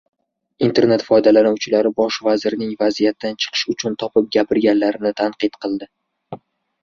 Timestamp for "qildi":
5.67-5.91